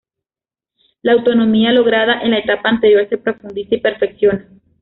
La 1.03 1.11
autonomía 1.13 1.71
lograda 1.71 2.21
en 2.23 2.31
la 2.31 2.39
etapa 2.39 2.69
anterior 2.69 3.07
se 3.07 3.19
profundiza 3.19 3.75
y 3.75 3.81
perfecciona. 3.81 4.47